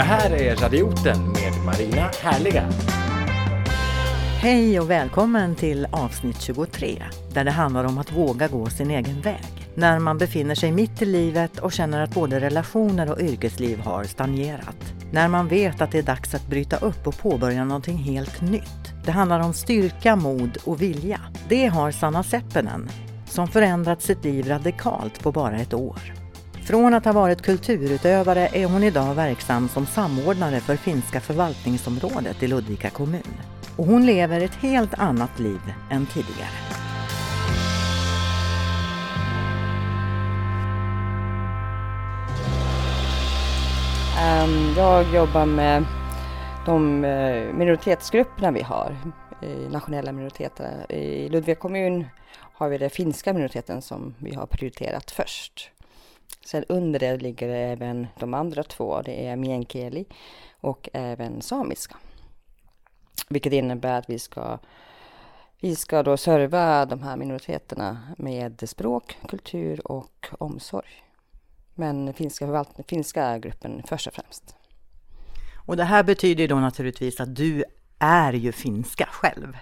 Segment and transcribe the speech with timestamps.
[0.00, 2.68] Det här är Radioten med Marina Härliga.
[4.40, 7.02] Hej och välkommen till avsnitt 23
[7.32, 9.68] där det handlar om att våga gå sin egen väg.
[9.74, 14.04] När man befinner sig mitt i livet och känner att både relationer och yrkesliv har
[14.04, 14.94] stagnerat.
[15.12, 19.04] När man vet att det är dags att bryta upp och påbörja någonting helt nytt.
[19.04, 21.20] Det handlar om styrka, mod och vilja.
[21.48, 22.88] Det har Sanna Seppinen
[23.26, 26.19] som förändrat sitt liv radikalt på bara ett år.
[26.64, 32.46] Från att ha varit kulturutövare är hon idag verksam som samordnare för finska förvaltningsområdet i
[32.48, 33.40] Ludvika kommun.
[33.76, 35.60] Och hon lever ett helt annat liv
[35.90, 36.48] än tidigare.
[44.18, 45.84] Ehm, jag jobbar med
[46.66, 48.96] de eh, minoritetsgrupperna vi har,
[49.70, 50.92] nationella minoriteter.
[50.92, 52.04] I Ludvika kommun
[52.52, 55.70] har vi den finska minoriteten som vi har prioriterat först.
[56.44, 60.04] Sen under det ligger även de andra två, det är meänkieli
[60.60, 61.96] och även samiska.
[63.28, 64.58] Vilket innebär att vi ska,
[65.60, 71.04] vi ska då serva de här minoriteterna med språk, kultur och omsorg.
[71.74, 74.54] Men finska, finska gruppen först och främst.
[75.66, 77.64] Och det här betyder då naturligtvis att du
[77.98, 79.56] är ju finska själv.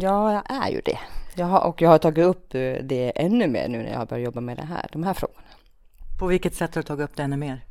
[0.00, 0.98] Ja, jag är ju det.
[1.34, 2.50] Jag har, och jag har tagit upp
[2.82, 5.51] det ännu mer nu när jag har börjat jobba med det här, de här frågorna.
[6.22, 7.64] På vilket sätt har du tagit upp det ännu mer?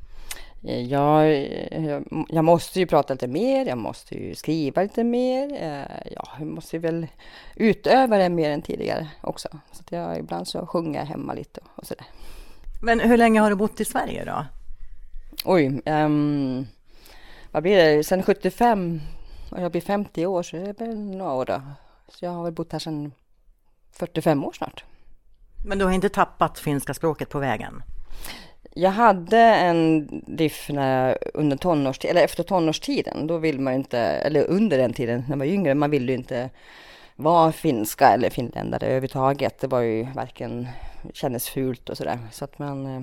[0.63, 1.35] Eh, Jag,
[1.71, 5.53] jag, jag måste ju prata lite mer, jag måste ju skriva lite mer.
[5.53, 7.07] eh, Ja, jag måste väl
[7.55, 9.47] utöva det mer än tidigare också.
[9.72, 12.05] Så att jag, ibland så sjunger jag hemma lite och sådär.
[12.81, 14.45] Men hur länge har du bott i Sverige då?
[15.45, 16.66] Oj, ehm,
[17.52, 18.03] vad blir det?
[18.03, 19.02] Sen 75
[19.52, 21.61] och jag blir 50 år så det är väl några år då.
[22.07, 23.11] Så jag har väl bott här sedan
[23.91, 24.83] 45 år snart.
[25.66, 27.83] Men du har inte tappat finska språket på vägen?
[28.73, 33.27] Jag hade en diff när jag, under tonårstiden, eller efter tonårstiden.
[33.27, 36.11] Då vill man ju inte, eller under den tiden när man var yngre, man ville
[36.11, 36.50] ju inte
[37.16, 39.59] vara finska eller finländare överhuvudtaget.
[39.59, 40.67] Det var ju varken,
[41.13, 42.19] kändes fult och sådär.
[42.31, 43.01] Så att man, eh,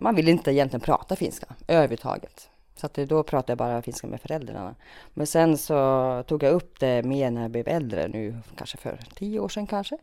[0.00, 2.48] man ville inte egentligen prata finska överhuvudtaget.
[2.76, 4.74] Så att då pratade jag bara finska med föräldrarna.
[5.14, 9.00] Men sen så tog jag upp det mer när jag blev äldre nu, kanske för
[9.14, 9.98] tio år sedan kanske.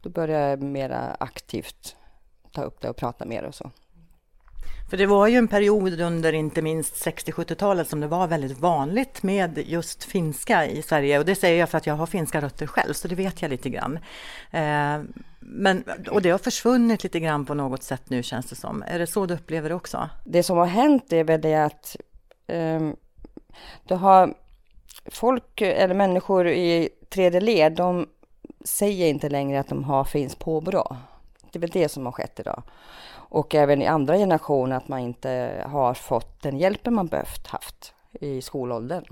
[0.00, 1.96] Då började jag mera aktivt
[2.56, 3.70] ta upp det och prata mer och så.
[4.90, 9.22] För det var ju en period under inte minst 60-70-talet som det var väldigt vanligt
[9.22, 11.18] med just finska i Sverige.
[11.18, 13.48] Och det säger jag för att jag har finska rötter själv, så det vet jag
[13.48, 13.98] lite grann.
[14.50, 15.00] Eh,
[15.40, 18.82] men, och det har försvunnit lite grann på något sätt nu känns det som.
[18.86, 20.08] Är det så du upplever det också?
[20.24, 21.96] Det som har hänt är väl det att
[22.46, 22.96] um,
[23.84, 24.34] det har
[25.06, 28.06] folk eller människor i tredje led, de
[28.64, 30.96] säger inte längre att de har finskt påbrå.
[31.56, 32.62] Det är väl det som har skett idag.
[33.28, 37.94] Och även i andra generationer att man inte har fått den hjälpen man behövt haft
[38.12, 39.04] i skolåldern.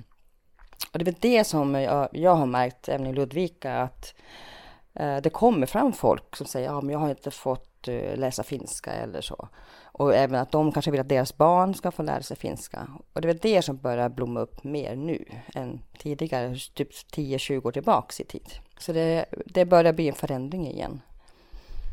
[0.93, 4.15] Och det är väl det som jag, jag har märkt även i Ludvika att
[4.95, 8.43] eh, det kommer fram folk som säger ja, men jag har inte fått eh, läsa
[8.43, 9.49] finska eller så.
[9.85, 12.89] Och även att de kanske vill att deras barn ska få lära sig finska.
[13.13, 17.67] Och det är väl det som börjar blomma upp mer nu än tidigare, typ 10-20
[17.67, 18.49] år tillbaks i tid.
[18.79, 21.01] Så det, det börjar bli en förändring igen.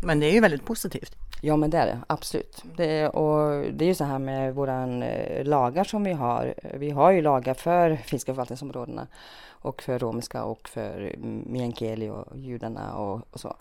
[0.01, 1.15] Men det är ju väldigt positivt.
[1.41, 2.63] Ja, men det är det absolut.
[2.77, 6.53] Det, och det är ju så här med våra eh, lagar som vi har.
[6.73, 9.07] Vi har ju lagar för finska förvaltningsområdena
[9.49, 13.55] och för romerska och för meänkieli och judarna och, och så.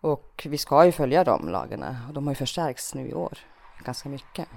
[0.00, 3.38] Och vi ska ju följa de lagarna och de har ju förstärkts nu i år
[3.84, 4.48] ganska mycket.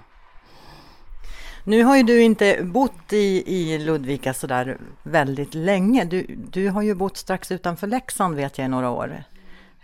[1.64, 6.06] Nu har ju du inte bott i, i Ludvika sådär väldigt länge.
[6.06, 9.24] Du, du har ju bott strax utanför Leksand vet jag i några år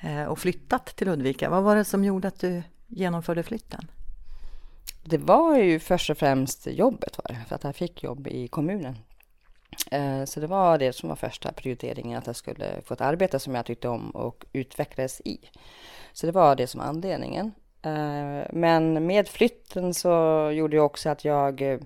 [0.02, 1.50] Eh, och flyttat till Ludvika.
[1.50, 3.92] Vad var det som gjorde att du genomförde flytten?
[5.04, 8.48] Det var ju först och främst jobbet var det, för att jag fick jobb i
[8.48, 8.98] kommunen.
[9.92, 13.40] Eh, så det var det som var första prioriteringen, att jag skulle få ett arbete
[13.40, 15.40] som jag tyckte om och utvecklades i.
[16.14, 17.52] Så det var det som var anledningen.
[17.82, 20.09] Eh, men med flytten så
[20.54, 21.80] gjorde det också att jag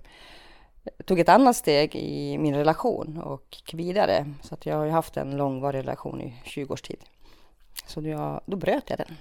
[1.05, 4.25] tog ett annat steg i min relation och gick vidare.
[4.41, 6.99] Så att jag har ju haft en långvarig relation i 20 års tid.
[7.87, 9.17] Så då, jag, då bröt jag den.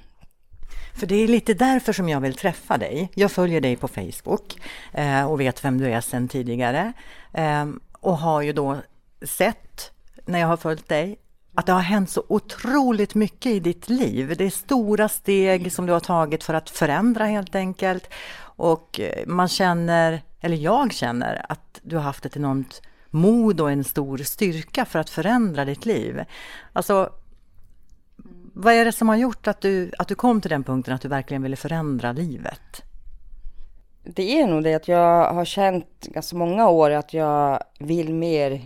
[0.95, 3.11] För det är lite därför som jag vill träffa dig.
[3.15, 4.61] Jag följer dig på Facebook
[4.93, 6.93] eh, och vet vem du är sedan tidigare.
[7.33, 7.67] Eh,
[8.01, 8.77] och har ju då
[9.23, 9.93] sett,
[10.27, 11.17] när jag har följt dig,
[11.55, 14.35] att det har hänt så otroligt mycket i ditt liv.
[14.39, 18.09] Det är stora steg som du har tagit för att förändra helt enkelt.
[18.41, 23.71] Och eh, man känner, eller jag känner, att du har haft ett enormt mod och
[23.71, 26.25] en stor styrka för att förändra ditt liv.
[26.73, 27.11] Alltså,
[28.55, 31.01] vad är det som har gjort att du, att du kom till den punkten att
[31.01, 32.83] du verkligen ville förändra livet?
[34.05, 38.61] det är nog det att jag har känt ganska många år att jag vill mer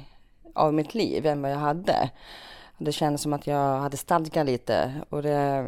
[0.55, 2.11] av mitt liv än vad jag hade.
[2.79, 5.65] Det kändes som att jag hade stadga lite och det,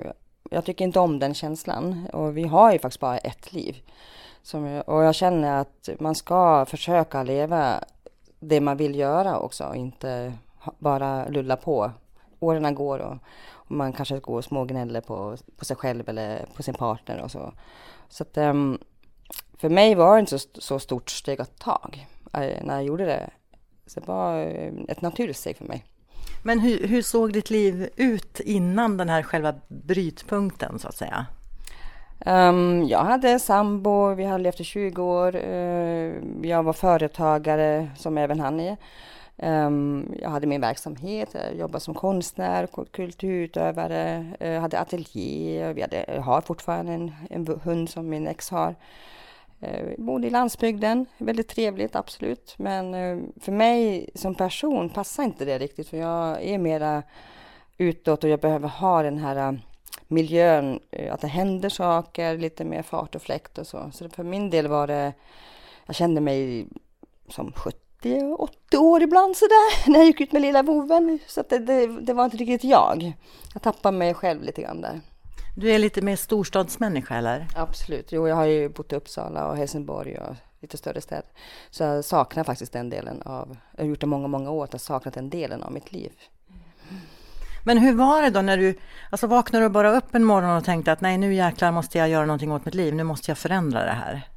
[0.51, 2.07] jag tycker inte om den känslan.
[2.13, 3.77] Och vi har ju faktiskt bara ett liv.
[4.43, 7.85] Som, och jag känner att man ska försöka leva
[8.41, 10.33] det man vill göra också och inte
[10.79, 11.91] bara lulla på.
[12.41, 13.17] Åren går och
[13.71, 17.53] man kanske går och smågnäller på, på sig själv eller på sin partner och så.
[18.09, 18.79] Så att, um,
[19.59, 21.91] för mig var det inte så, så stort steg att ta
[22.33, 23.31] äh, när jag gjorde det.
[23.87, 25.85] Så det var eh, ett naturligt steg för mig.
[26.43, 31.27] Men hur, hur, såg ditt liv ut innan den här själva brytpunkten så att säga?
[32.27, 35.37] Um, jag hade sambo, vi hade levt i 20 år.
[35.37, 38.77] Uh, jag var företagare som även han är.
[39.43, 45.73] Um, jag hade min verksamhet, jag jobbade som konstnär, kulturutövare, uh, hade ateljé.
[45.73, 48.75] Vi hade, jag har fortfarande en, en hund som min ex har.
[49.63, 52.55] Uh, bodde i landsbygden, väldigt trevligt absolut.
[52.59, 57.03] Men uh, för mig som person passar inte det riktigt för jag är mera
[57.79, 59.61] utåt och jag behöver ha den här
[60.09, 63.91] miljön, att det händer saker, lite mer fart och fläkt och så.
[63.93, 65.13] Så för min del var det,
[65.87, 66.67] jag kände mig
[67.29, 67.79] som 70,
[68.39, 71.19] 80 år ibland sådär, när jag gick ut med lilla voven.
[71.27, 73.13] Så det, det, det, var inte riktigt jag.
[73.53, 75.01] Jag tappade mig själv lite grann där.
[75.57, 77.47] Du är lite mer storstadsmänniska eller?
[77.57, 81.31] Absolut, jo jag har ju bott i Uppsala och Helsingborg och lite större städer.
[81.71, 84.73] Så jag saknar faktiskt den delen av, jag har gjort det många, många år, att
[84.73, 86.13] jag saknat den delen av mitt liv.
[87.65, 88.79] Men hur var det då när du,
[89.11, 92.09] alltså vaknade du bara upp en morgon och tänkte att nej nu jäklar måste jag
[92.09, 94.29] göra någonting åt mitt liv, nu måste jag förändra det här?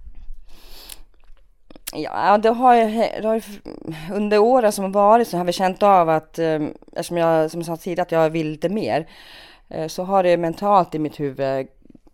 [1.95, 2.75] Ja, det har
[3.21, 3.43] det har,
[4.13, 6.61] under åren som varit så har vi känt av att, eh,
[6.91, 9.07] eftersom jag som jag sa tidigare att jag vill lite mer,
[9.69, 11.67] eh, så har det mentalt i mitt huvud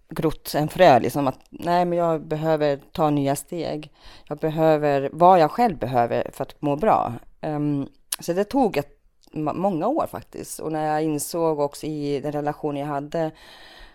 [0.09, 3.91] grott en frö, liksom att nej men jag behöver ta nya steg.
[4.27, 7.13] Jag behöver vad jag själv behöver för att må bra.
[7.41, 7.87] Ehm,
[8.19, 8.95] så det tog ett
[9.33, 10.59] många år faktiskt.
[10.59, 13.31] Och när jag insåg också i den relation jag hade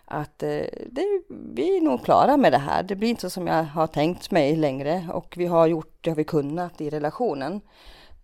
[0.05, 2.83] att eh, det, vi är nog klara med det här.
[2.83, 6.15] Det blir inte så som jag har tänkt mig längre och vi har gjort det
[6.15, 7.61] vi kunnat i relationen.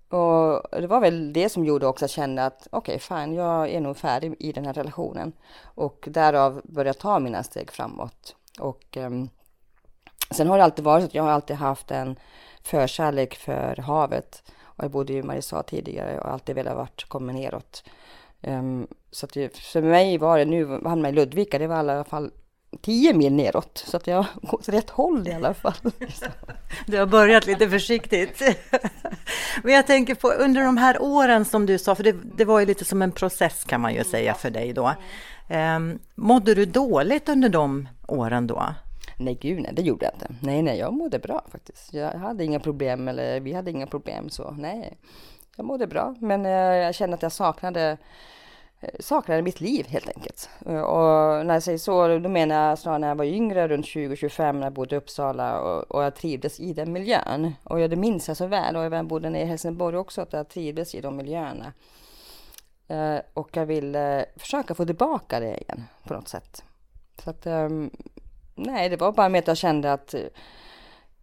[0.09, 3.35] Och det var väl det som gjorde också att jag kände att okej, okay, fine,
[3.35, 5.33] jag är nog färdig i den här relationen.
[5.63, 8.37] Och därav började jag ta mina steg framåt.
[8.61, 9.29] Och um,
[10.31, 12.17] sen har det alltid varit så att jag har alltid haft en
[12.63, 14.43] förkärlek för havet.
[14.63, 17.85] Och jag bodde i Mariestad tidigare och alltid velat komma neråt.
[18.43, 21.77] Um, så att det, för mig var det, nu hamnade jag i Ludvika, det var
[21.77, 22.31] i alla fall
[22.81, 23.85] 10 mil neråt.
[23.87, 25.75] Så att jag går åt rätt håll i alla fall.
[26.87, 28.43] Du har börjat lite försiktigt.
[29.63, 32.61] Men jag tänker på under de här åren som du sa, för det, det var
[32.61, 34.95] ju lite som en process kan man ju säga för dig då.
[35.77, 38.75] Um, mådde du dåligt under de åren då?
[39.19, 40.47] Nej, gud nej, det gjorde jag inte.
[40.47, 41.95] Nej, nej, jag mådde bra faktiskt.
[41.95, 44.51] Jag hade inga problem, eller vi hade inga problem så.
[44.51, 44.99] Nej,
[45.61, 47.97] jag mådde bra, men eh, jag kände att jag saknade
[48.81, 50.51] eh, saknade mitt liv helt enkelt.
[50.67, 53.87] Eh, och när jag säger så, då menar jag snarare när jag var yngre, runt
[53.87, 57.53] 20-25, när jag bodde i Uppsala och, och, jag trivdes i den miljön.
[57.65, 60.49] Och det minns jag så väl, och jag bodde nere i Helsingborg också, att jag
[60.49, 61.73] trivdes i de miljöerna.
[63.35, 66.65] Och jag ville försöka få tillbaka det igen på något sätt.
[67.25, 67.91] Så att ehm,
[68.55, 70.15] Nej, det var bara med att jag kände att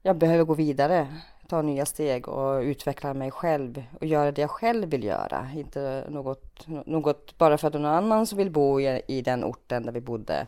[0.02, 1.08] jag behöver gå vidare,
[1.48, 5.48] ta nya steg och utveckla mig själv och göra det jag själv vill göra.
[5.56, 9.86] Inte något, något bara för att någon annan som vill bo i, i den orten
[9.86, 10.48] där vi bodde.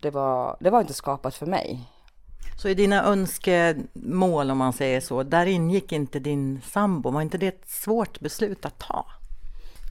[0.00, 1.80] Det var, det var inte skapat för mig.
[2.62, 7.10] Så i dina önskemål, om man säger så, där ingick inte din sambo?
[7.10, 9.06] Var inte det ett svårt beslut att ta?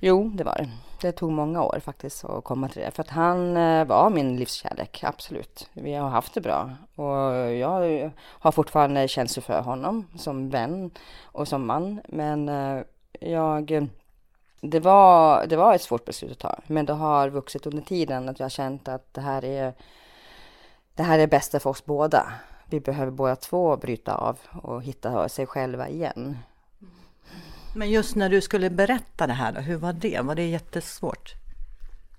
[0.02, 0.70] Jo, det var det.
[1.02, 2.92] Det tog många år faktiskt att komma till det.
[2.92, 5.70] För att han eh, var min livskärlek, absolut.
[5.74, 6.72] Vi har haft det bra.
[6.96, 10.92] Och jag har fortfarande känslor för honom som vän
[11.22, 12.02] och som man.
[12.08, 12.84] Men eh,
[13.20, 13.88] jag...
[14.62, 16.60] Det var, det var ett svårt beslut att ta.
[16.68, 19.74] Men det har vuxit under tiden att jag har känt att det här är
[21.00, 22.34] det här är bästa för oss båda.
[22.66, 26.38] Vi behöver båda två bryta av och hitta sig själva igen.
[27.76, 30.22] Men just när du skulle berätta det här, då, hur var det?
[30.22, 31.34] Var det jättesvårt?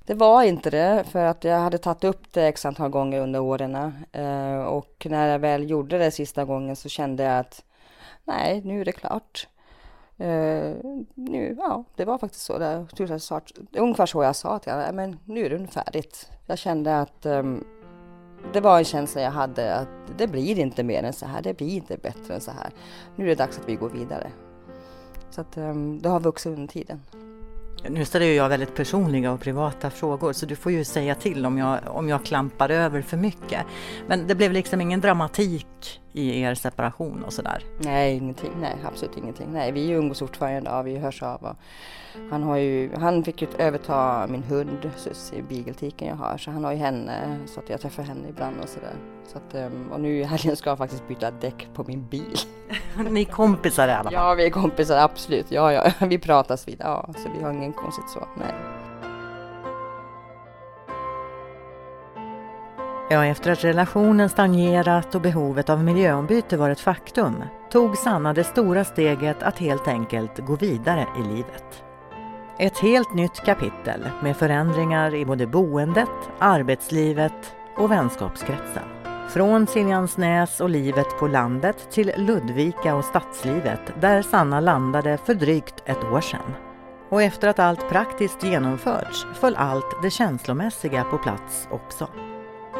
[0.06, 3.40] Det var inte det, för att jag hade tagit upp det x antal gånger under
[3.40, 3.74] åren.
[4.12, 7.64] Eh, och när jag väl gjorde det sista gången så kände jag att
[8.24, 9.48] nej, nu är det klart.
[10.18, 10.74] Eh,
[11.14, 12.58] nu, ja, det var faktiskt så.
[12.58, 12.86] Det,
[13.78, 16.30] ungefär så jag sa till honom, men nu är det färdigt.
[16.46, 17.42] Jag kände att eh,
[18.52, 19.88] det var en känsla jag hade att
[20.18, 22.70] det blir inte mer än så här, det blir inte bättre än så här.
[23.16, 24.30] Nu är det dags att vi går vidare.
[25.30, 27.00] Så att ehm, det har vuxit under tiden.
[27.88, 31.58] Nu ställer jag väldigt personliga och privata frågor så du får ju säga till om
[31.58, 33.60] jag, om jag klampar över för mycket.
[34.06, 37.64] Men det blev liksom ingen dramatik i er separation och sådär?
[37.78, 38.52] Nej, ingenting.
[38.60, 39.52] Nej, absolut ingenting.
[39.52, 41.42] Nej, vi umgås fortfarande och vi hörs av.
[41.42, 41.56] Och
[42.30, 46.64] han, har ju, han fick ju överta min hund, Susie, beagletiken jag har, så han
[46.64, 48.94] har ju henne, så att jag träffar henne ibland och sådär.
[49.26, 52.36] Så att, ehm, och nu i helgen ska jag faktiskt byta däck på min bil.
[53.10, 54.12] Ni är kompisar i alla fall?
[54.12, 55.46] Ja, vi är kompisar, absolut.
[55.50, 56.76] Ja, ja, vi pratas vid.
[56.80, 58.28] Ja, så vi har ingen konstigt så.
[58.38, 58.79] Nej.
[63.12, 68.44] Ja, efter att relationen stagnerat och behovet av miljöombyte var ett faktum tog Sanna det
[68.44, 71.84] stora steget att helt enkelt gå vidare i livet.
[72.58, 78.82] Ett helt nytt kapitel med förändringar i både boendet, arbetslivet och vänskapskretsen.
[79.28, 85.82] Från Siljansnäs och livet på landet till Ludvika och stadslivet där Sanna landade för drygt
[85.84, 86.54] ett år sedan.
[87.08, 92.08] Och efter att allt praktiskt genomförts föll allt det känslomässiga på plats också.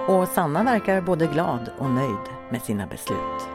[0.08, 3.48] Och Sanna verkar både glad och nöjd med sina beslut.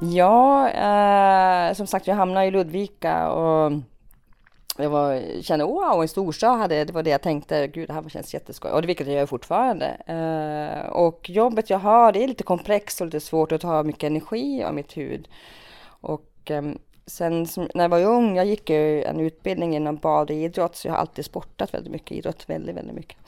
[0.00, 3.72] Ja, eh, som sagt, jag hamnade i Ludvika och
[4.76, 8.08] jag var, kände wow, en storstad hade, det var det jag tänkte, gud det här
[8.08, 8.70] känns jätteskoj.
[8.70, 9.86] Och det vilket jag gör fortfarande.
[9.86, 14.04] Eh, och jobbet jag har, det är lite komplext och lite svårt att ta mycket
[14.04, 15.28] energi av mitt huvud.
[15.86, 16.62] Och eh,
[17.06, 20.76] sen som, när jag var ung, jag gick ju en utbildning inom bad och idrott,
[20.76, 23.18] så jag har alltid sportat väldigt mycket, idrott väldigt, väldigt mycket.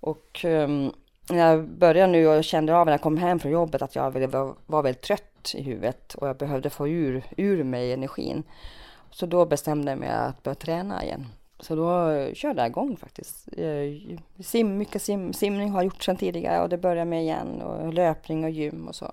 [0.00, 0.92] Och um,
[1.30, 4.10] när jag började nu och kände av när jag kom hem från jobbet att jag
[4.10, 8.42] var, var väldigt trött i huvudet och jag behövde få ur, ur mig energin.
[9.10, 11.26] Så då bestämde jag mig att börja träna igen.
[11.60, 13.48] Så då körde jag igång faktiskt.
[13.56, 17.62] Eh, sim, mycket sim, simning har jag gjort sedan tidigare och det börjar med igen
[17.62, 19.12] och löpning och gym och så.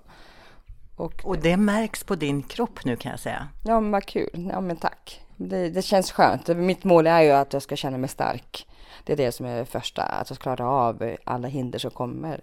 [0.96, 3.48] Och, och det märks på din kropp nu kan jag säga.
[3.64, 4.50] Ja men vad kul.
[4.52, 5.20] Ja men tack.
[5.36, 6.48] Det, det känns skönt.
[6.48, 8.66] Mitt mål är ju att jag ska känna mig stark.
[9.04, 11.90] Det är det som är det första, att jag ska klara av alla hinder som
[11.90, 12.40] kommer.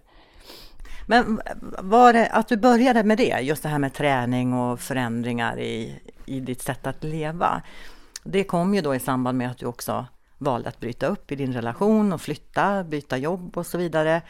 [1.07, 1.41] Men
[1.79, 6.01] var det att du började med det, just det här med träning och förändringar i,
[6.25, 7.61] i ditt sätt att leva.
[8.23, 10.05] Det kom ju då i samband med att du också
[10.37, 14.21] valde att bryta upp i din relation och flytta, byta jobb och så vidare.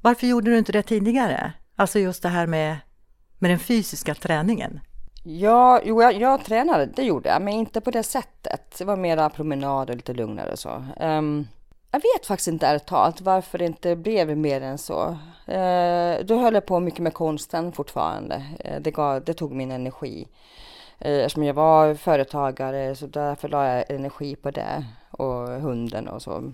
[0.00, 1.52] Varför gjorde du inte det tidigare?
[1.76, 2.76] Alltså just det här med,
[3.38, 4.80] med den fysiska träningen.
[5.28, 8.78] Ja, jo, jag, jag tränade, det gjorde jag, men inte på det sättet.
[8.78, 10.84] Det var mera promenad och lite lugnare och så.
[11.00, 11.48] Um,
[11.90, 15.08] jag vet faktiskt inte ärligt talat varför det inte blev mer än så.
[15.48, 18.36] Uh, då höll jag på mycket med konsten fortfarande.
[18.36, 20.28] Uh, det, gav, det tog min energi.
[21.04, 26.22] Uh, eftersom jag var företagare så därför la jag energi på det och hunden och
[26.22, 26.52] så.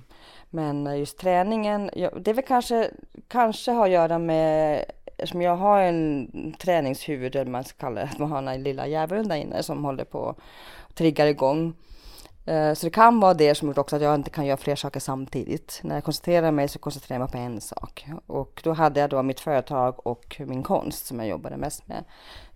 [0.51, 2.91] Men just träningen, ja, det är väl kanske,
[3.29, 4.85] kanske har att göra med
[5.23, 8.87] eftersom jag har en träningshuvud, eller man ska kalla det, att man har den lilla
[8.87, 10.29] djävulen där inne som håller på
[10.89, 11.75] att trigga igång.
[12.47, 14.77] Eh, så det kan vara det som gjort också att jag inte kan göra fler
[14.77, 15.81] saker samtidigt.
[15.83, 18.07] När jag koncentrerar mig så koncentrerar jag mig på en sak.
[18.27, 22.05] Och då hade jag då mitt företag och min konst som jag jobbade mest med.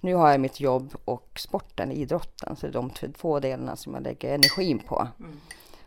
[0.01, 2.57] Nu har jag mitt jobb och sporten, idrotten.
[2.57, 5.09] Så det är de två delarna som jag lägger energin på.
[5.19, 5.41] Mm.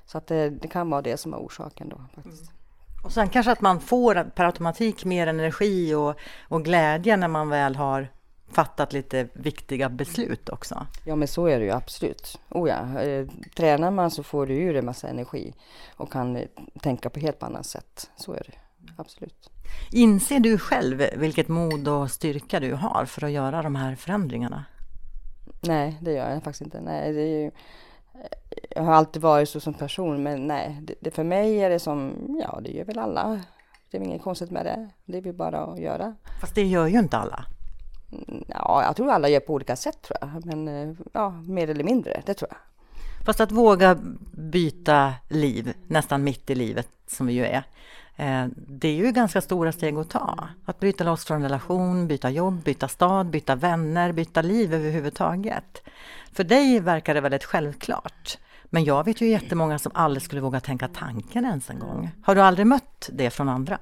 [0.05, 2.51] Så att det, det, kan vara det som är orsaken då faktiskt.
[2.51, 2.58] Mm.
[3.03, 6.15] Och sen kanske att man får per automatik mer energi och,
[6.47, 8.07] och glädje när man väl har
[8.51, 10.87] fattat lite viktiga beslut också.
[11.05, 12.39] Ja men så är det ju absolut.
[12.49, 13.01] Oh ja.
[13.01, 15.53] Eh, tränar man så får du ur en massa energi
[15.95, 16.47] och kan eh,
[16.81, 18.09] tänka på helt annat sätt.
[18.15, 18.53] Så är det
[18.97, 19.49] absolut.
[19.91, 24.65] Inser du själv vilket mod och styrka du har för att göra de här förändringarna?
[25.61, 26.81] Nej, det gör jag faktiskt inte.
[26.81, 27.51] Nej, det är ju,
[28.69, 31.79] jag har alltid varit så som person, men nej, det, det, för mig är det
[31.79, 32.13] som,
[32.43, 33.41] ja det gör väl alla.
[33.91, 34.89] Det är inget konstigt med det.
[35.05, 36.15] Det är väl bara att göra.
[36.41, 37.45] Fast det gör ju inte alla.
[38.11, 41.69] Mm, ja, jag tror alla gör på olika sätt tror jag, men eh, ja, mer
[41.69, 42.57] eller mindre, det tror jag.
[43.25, 43.97] Fast att våga
[44.31, 47.63] byta liv, nästan mitt i livet som vi ju är,
[48.19, 50.47] Eh, det är ju ganska stora steg att ta.
[50.65, 55.81] Att bryta loss från relation, byta jobb, byta stad, byta vänner, byta liv överhuvudtaget.
[56.33, 58.38] För dig verkar det väldigt självklart.
[58.65, 62.11] Men jag vet ju jättemånga som aldrig skulle våga tänka tanken ens en gång.
[62.23, 63.77] Har du aldrig mött det från andra?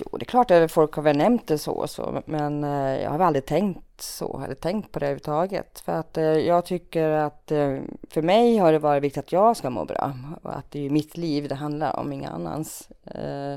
[0.00, 3.02] Jo, det är klart att folk har väl nämnt det så, och så men eh,
[3.02, 5.80] jag har aldrig tänkt så, eller tänkt på det överhuvudtaget.
[5.80, 7.78] För att eh, jag tycker att eh,
[8.10, 10.12] för mig har det varit viktigt att jag ska må bra
[10.42, 12.88] och att det är mitt liv det handlar om, inga annans.
[13.04, 13.54] Eh,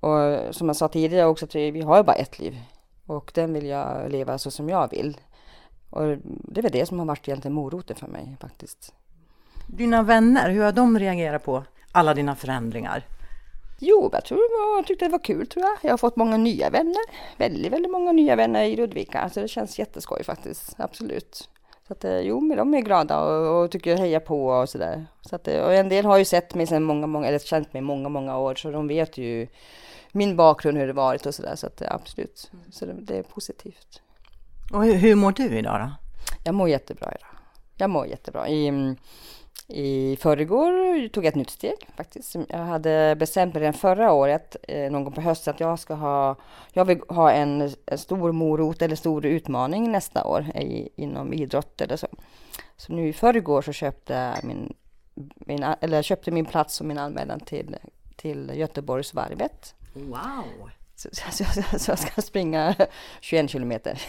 [0.00, 2.60] och som jag sa tidigare också, att vi har ju bara ett liv
[3.06, 5.20] och den vill jag leva så som jag vill.
[5.90, 8.94] Och det är väl det som har varit egentligen moroten för mig faktiskt.
[9.66, 13.04] Dina vänner, hur har de reagerat på alla dina förändringar?
[13.78, 14.40] Jo, jag tror
[14.76, 15.76] jag tyckte det var kul tror jag.
[15.82, 17.02] Jag har fått många nya vänner.
[17.36, 19.30] Väldigt, väldigt många nya vänner i Ludvika.
[19.30, 20.74] Så det känns jätteskoj faktiskt.
[20.78, 21.48] Absolut.
[21.86, 25.06] Så att, eh, jo, men de är glada och, och tycker heja på och sådär.
[25.20, 27.72] Så att, eh, och en del har ju sett mig sedan många, många, eller känt
[27.72, 29.48] mig många, många år, så de vet ju
[30.12, 31.56] min bakgrund, hur det varit och sådär.
[31.56, 34.02] Så att det, absolut, så det, det är positivt.
[34.72, 35.92] Och hur, hur mår du idag då?
[36.44, 37.40] Jag mår jättebra idag.
[37.76, 38.48] Jag mår jättebra.
[38.48, 38.94] I,
[39.68, 42.36] i förrgår tog jag ett nytt steg faktiskt.
[42.48, 45.94] Jag hade bestämt mig redan förra året, eh, någon gång på hösten, att jag ska
[45.94, 46.36] ha,
[46.72, 51.80] jag vill ha en, en stor morot eller stor utmaning nästa år i, inom idrott
[51.80, 52.06] eller så.
[52.76, 54.74] Så nu i förrgår så köpte min,
[55.36, 57.76] min, eller köpte min plats och min anmälan till,
[58.16, 59.74] till Göteborgsvarvet.
[59.94, 60.70] Wow!
[60.96, 62.74] Så, så, så, så jag ska springa
[63.20, 64.02] 21 kilometer.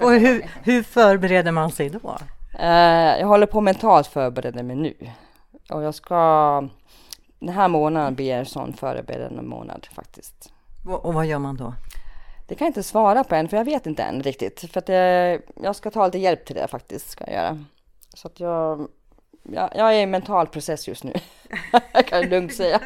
[0.00, 2.18] Och hur, hur förbereder man sig då?
[2.58, 4.94] Eh, jag håller på mentalt förbereda mig nu.
[5.70, 6.68] Och jag ska...
[7.38, 10.52] Den här månaden blir en sån förberedande månad faktiskt.
[10.86, 11.74] Och, och vad gör man då?
[12.46, 14.60] Det kan jag inte svara på än, för jag vet inte än riktigt.
[14.72, 17.64] För att jag, jag ska ta lite hjälp till det faktiskt, ska jag göra.
[18.14, 18.88] Så att jag...
[19.52, 21.12] Jag, jag är i en mental process just nu.
[21.92, 22.80] jag kan lugnt säga.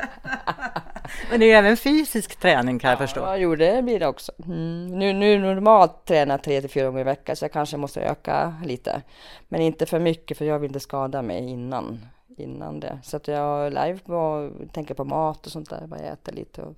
[1.31, 3.21] Men det är även fysisk träning kan jag förstå.
[3.21, 4.33] Ja, jo, det blir det också.
[4.47, 4.87] Mm.
[4.87, 8.55] Nu, nu normalt tränar tre till fyra gånger i veckan, så jag kanske måste öka
[8.65, 9.03] lite.
[9.49, 12.01] Men inte för mycket, för jag vill inte skada mig innan,
[12.37, 12.99] innan det.
[13.03, 16.63] Så att jag live och tänker på mat och sånt där, vad jag äter lite
[16.63, 16.75] och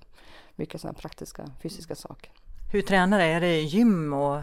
[0.55, 2.31] mycket sådana praktiska fysiska saker.
[2.71, 3.25] Hur tränar du?
[3.25, 4.41] Är det gym och?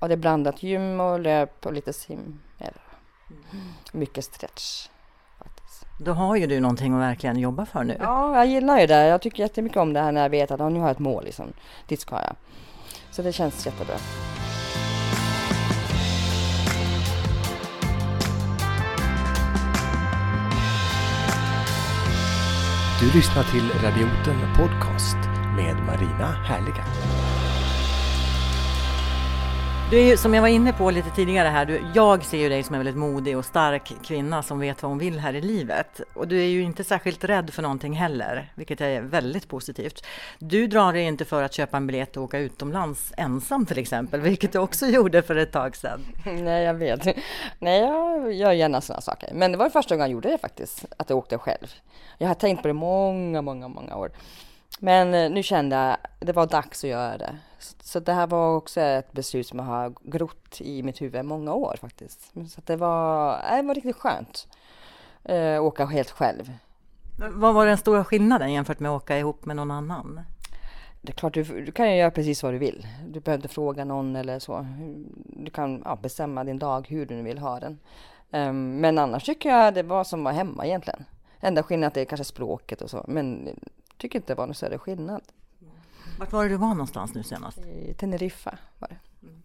[0.00, 2.40] Ja, det är blandat gym och löp och lite sim.
[2.58, 2.85] Eller.
[3.92, 4.88] Mycket stretch.
[5.98, 7.96] Då har ju du någonting att verkligen jobba för nu.
[8.00, 9.06] Ja, jag gillar ju det.
[9.06, 11.24] Jag tycker jättemycket om det här när jag vet att nu har jag ett mål.
[11.24, 11.52] Liksom.
[11.86, 12.36] Dit ska jag.
[13.10, 13.96] Så det känns jättebra.
[23.00, 25.16] Du lyssnar till Radioten Podcast
[25.56, 26.84] med Marina Härliga.
[29.90, 32.48] Du är ju, som jag var inne på lite tidigare här, du, jag ser ju
[32.48, 35.40] dig som en väldigt modig och stark kvinna som vet vad hon vill här i
[35.40, 36.00] livet.
[36.14, 40.06] Och du är ju inte särskilt rädd för någonting heller, vilket är väldigt positivt.
[40.38, 44.20] Du drar dig inte för att köpa en biljett och åka utomlands ensam till exempel,
[44.20, 46.00] vilket du också gjorde för ett tag sedan.
[46.24, 47.16] Nej, jag vet.
[47.58, 49.30] Nej, jag gör gärna sådana saker.
[49.34, 51.66] Men det var första gången jag gjorde det faktiskt, att jag åkte själv.
[52.18, 54.10] Jag har tänkt på det många, många, många år.
[54.78, 57.36] Men eh, nu kände jag att det var dags att göra det.
[57.80, 61.54] Så det här var också ett beslut som jag har grott i mitt huvud många
[61.54, 62.32] år faktiskt.
[62.48, 64.48] Så det var, det var riktigt skönt.
[65.24, 66.52] Äh, åka helt själv.
[67.18, 70.20] Vad var den stora skillnaden jämfört med att åka ihop med någon annan?
[71.02, 72.86] Det är klart, du, du kan ju göra precis vad du vill.
[73.08, 74.66] Du behöver inte fråga någon eller så.
[75.26, 77.78] Du kan ja, bestämma din dag hur du vill ha den.
[78.30, 81.04] Um, men annars tycker jag det var som var hemma egentligen.
[81.40, 83.04] Enda skillnaden är att kanske språket och så.
[83.08, 83.48] Men
[83.96, 85.22] tycker inte det var någon större skillnad.
[86.18, 87.58] Vart var det du var någonstans nu senast?
[87.58, 89.26] I Teneriffa var det.
[89.26, 89.42] Mm.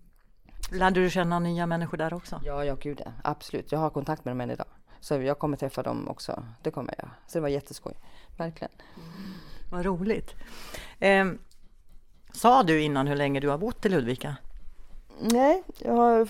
[0.72, 2.42] Lärde du känna nya människor där också?
[2.46, 3.12] Ja, ja gud ja.
[3.24, 3.72] Absolut.
[3.72, 4.68] Jag har kontakt med dem än idag.
[5.00, 6.44] Så jag kommer träffa dem också.
[6.62, 7.10] Det kommer jag.
[7.28, 7.94] Så det var jätteskoj.
[8.38, 8.72] Verkligen.
[8.96, 9.34] Mm.
[9.72, 10.36] Vad roligt.
[11.00, 11.26] Eh,
[12.34, 14.36] sa du innan hur länge du har bott i Ludvika?
[15.20, 16.28] Nej, jag har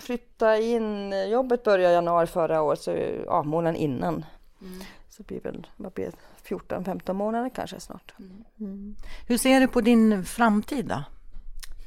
[0.00, 1.14] flyttat in.
[1.30, 2.90] Jobbet började januari förra året, så
[3.26, 4.24] ja, månaden innan.
[4.60, 4.80] Mm.
[5.08, 6.12] Så det blir väl, vad blir
[6.48, 8.14] 14-15 månader kanske snart.
[8.18, 8.44] Mm.
[8.60, 8.96] Mm.
[9.26, 11.04] Hur ser du på din framtid då?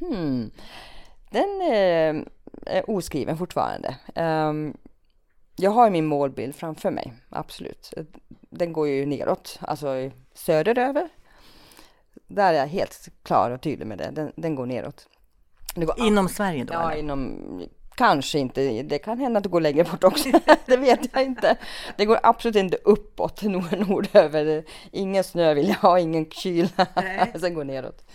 [0.05, 0.51] Hmm.
[1.29, 2.25] Den är,
[2.65, 3.95] är oskriven fortfarande.
[4.15, 4.77] Um,
[5.55, 7.93] jag har min målbild framför mig, absolut.
[8.49, 11.09] Den går ju neråt, alltså söderöver.
[12.27, 14.11] Där är jag helt klar och tydlig med det.
[14.11, 15.07] Den, den går neråt.
[15.75, 16.73] Går inom Sverige då?
[16.73, 16.99] Ja, eller?
[16.99, 17.41] inom
[17.95, 20.29] Kanske inte, det kan hända att det går längre bort också,
[20.65, 21.57] det vet jag inte.
[21.97, 24.63] Det går absolut inte uppåt nord, nordöver.
[24.91, 26.87] Ingen snö vill jag ha, ingen kyla.
[27.39, 28.05] Sen går neråt.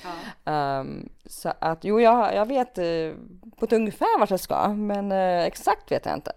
[0.45, 0.81] Ja.
[0.81, 3.15] Um, så att jo, jag, jag vet uh,
[3.59, 6.33] på ett ungefär vart jag ska, men uh, exakt vet jag inte.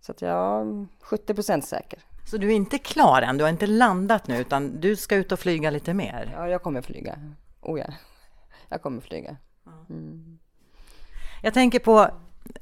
[0.00, 1.98] Så att jag är 70 procent säker.
[2.30, 3.38] Så du är inte klar än?
[3.38, 6.34] Du har inte landat nu, utan du ska ut och flyga lite mer?
[6.36, 7.18] Ja, jag kommer flyga.
[7.60, 7.86] Oh ja,
[8.68, 9.36] jag kommer flyga.
[9.90, 10.38] Mm.
[11.42, 12.10] Jag tänker på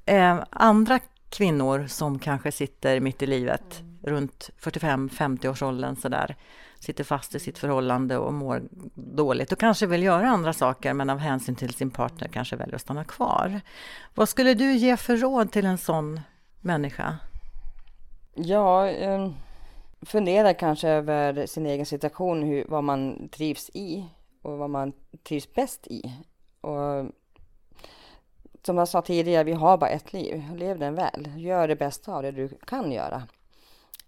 [0.07, 3.99] eh, andra kvinnor som kanske sitter mitt i livet, mm.
[4.03, 6.37] runt 45-50 års åldern sådär,
[6.79, 8.63] sitter fast i sitt förhållande och mår
[8.95, 12.75] dåligt och kanske vill göra andra saker men av hänsyn till sin partner kanske väljer
[12.75, 13.61] att stanna kvar.
[14.15, 16.21] Vad skulle du ge för råd till en sån
[16.61, 17.19] människa?
[18.35, 19.31] Ja, eh,
[20.03, 24.05] fundera kanske över sin egen situation, hur, vad man trivs i
[24.43, 24.93] och vad man
[25.29, 26.13] trivs bäst i.
[26.61, 27.11] Och
[28.67, 30.45] som jag sa tidigare, vi har bara ett liv.
[30.57, 31.29] Lev den väl.
[31.37, 33.23] Gör det bästa av det du kan göra.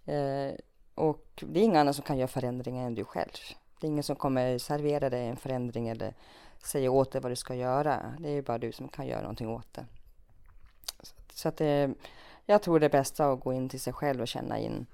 [0.05, 0.53] Eh,
[0.95, 3.31] och det är ingen annan som kan göra förändringar än du själv.
[3.79, 6.13] Det är ingen som kommer servera dig en förändring eller
[6.63, 8.13] säga åt dig vad du ska göra.
[8.19, 9.85] Det är bara du som kan göra någonting åt det.
[11.33, 11.93] Så att det,
[12.45, 14.85] jag tror det är bästa att gå in till sig själv och känna in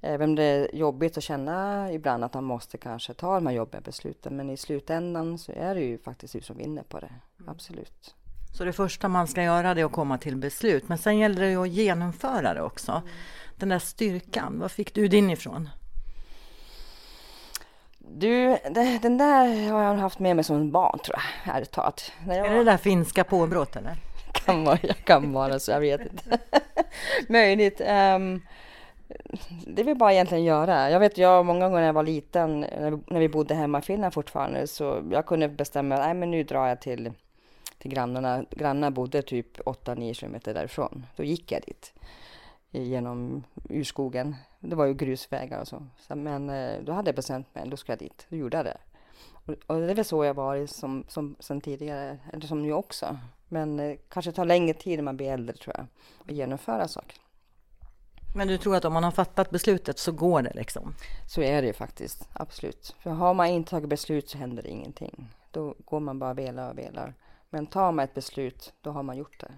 [0.00, 3.54] Även om det är jobbigt att känna ibland att man måste kanske ta de här
[3.54, 4.36] jobbiga besluten.
[4.36, 7.12] Men i slutändan så är det ju faktiskt du som vinner på det.
[7.38, 7.48] Mm.
[7.48, 8.14] Absolut.
[8.56, 10.88] Så det första man ska göra är att komma till beslut.
[10.88, 12.92] Men sen gäller det ju att genomföra det också.
[12.92, 13.02] Mm.
[13.56, 15.68] Den där styrkan, var fick du din ifrån?
[17.98, 22.12] Du, det, den där har jag haft med mig som barn tror jag, ärligt talat.
[22.28, 23.96] Är det det där finska påbrott eller?
[24.32, 26.38] Kan vara, kan vara så, jag vet inte.
[27.28, 27.80] Möjligt.
[27.80, 28.42] Um,
[29.66, 30.90] det vill bara egentligen göra.
[30.90, 34.14] Jag vet, jag många gånger när jag var liten, när vi bodde hemma i Finland
[34.14, 37.12] fortfarande, så jag kunde bestämma, nej men nu drar jag till,
[37.78, 38.44] till grannarna.
[38.50, 41.06] Grannarna bodde typ 8-9 kilometer därifrån.
[41.16, 41.92] Då gick jag dit
[42.70, 44.36] genom urskogen.
[44.60, 45.86] Det var ju grusvägar och så.
[46.08, 48.26] Men eh, då hade jag bestämt mig, då ska jag dit.
[48.28, 48.78] Då gjorde jag det.
[49.66, 53.18] Och, det är väl så jag varit som, som, som tidigare, eller som nu också.
[53.48, 55.86] Men eh, kanske tar längre tid när man blir äldre tror jag,
[56.24, 57.18] att genomföra saker.
[58.36, 60.94] Men du tror att om man har fattat beslutet så går det liksom?
[61.28, 62.96] Så är det ju faktiskt, absolut.
[62.98, 65.28] För har man inte tagit beslut så händer det ingenting.
[65.50, 67.14] Då går man bara och velar och velar.
[67.56, 69.52] Men tar man ett beslut, då har man gjort det.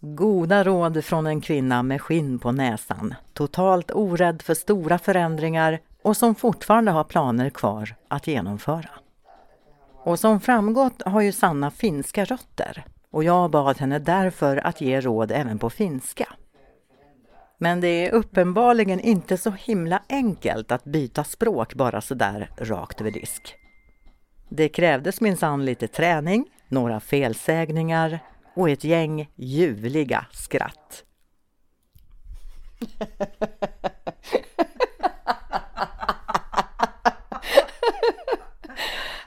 [0.00, 6.16] Goda råd från en kvinna med skinn på näsan, totalt orädd för stora förändringar och
[6.16, 8.90] som fortfarande har planer kvar att genomföra.
[10.04, 15.00] Och som framgått har ju Sanna finska rötter och jag bad henne därför att ge
[15.00, 16.28] råd även på finska.
[17.58, 23.10] Men det är uppenbarligen inte så himla enkelt att byta språk bara sådär rakt över
[23.10, 23.56] disk.
[24.52, 28.18] Det krävdes minsann lite träning, några felsägningar
[28.54, 31.04] och ett gäng ljuvliga skratt.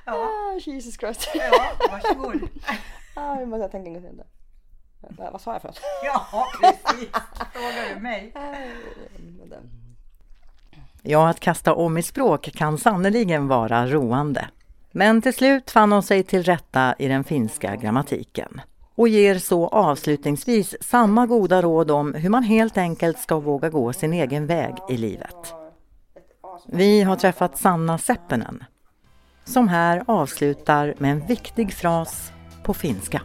[0.05, 0.13] ja.
[0.13, 1.29] Ah, Jesus Christ.
[1.35, 2.49] ja, varsågod.
[3.15, 4.23] ah, jag måste tänka en gång till.
[5.31, 5.81] Vad sa jag för något?
[6.03, 7.09] Ja, precis.
[7.53, 8.33] Frågar du mig?
[11.01, 14.49] Ja, att kasta om i språk kan sannoliken vara roande.
[14.95, 18.61] Men till slut fann hon sig till rätta i den finska grammatiken
[18.95, 23.93] och ger så avslutningsvis samma goda råd om hur man helt enkelt ska våga gå
[23.93, 25.53] sin egen väg i livet.
[26.67, 28.63] Vi har träffat Sanna Seppänen
[29.45, 32.31] som här avslutar med en viktig fras
[32.63, 33.21] på finska.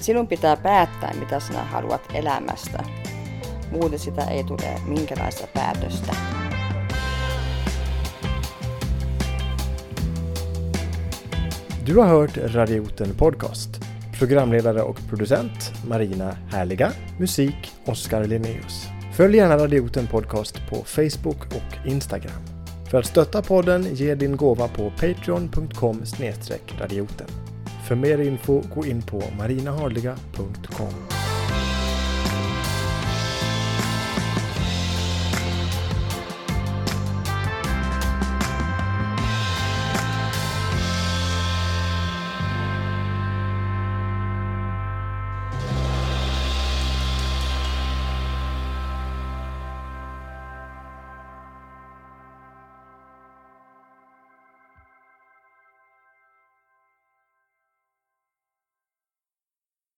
[0.00, 2.84] Sinun pitää päättää, mitä sinä haluat elämästä.
[3.72, 6.14] Muuten sitä ei tule minkälaista päätöstä.
[11.88, 13.70] Du har hört Radioten Podcast.
[14.18, 16.92] Programledare och producent Marina Härliga.
[17.18, 18.86] Musik Oskar Linnaeus.
[19.16, 22.42] Följ gärna Radioten Podcast på Facebook och Instagram.
[22.90, 26.02] För att stötta podden, ge din gåva på patreon.com
[26.80, 27.26] radioten.
[27.88, 31.17] För mer info, gå in på marinaharliga.com.